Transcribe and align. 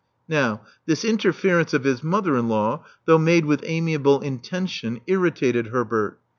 Now, 0.27 0.61
this 0.87 1.05
interference 1.05 1.75
of 1.75 1.83
his 1.83 2.03
mother 2.03 2.35
in 2.35 2.49
law, 2.49 2.83
though 3.05 3.19
made 3.19 3.45
with 3.45 3.61
amiable 3.63 4.19
intention, 4.21 4.99
irritated 5.05 5.67
Herbert. 5.67 6.17